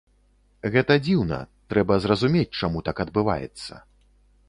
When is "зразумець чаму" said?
2.07-2.85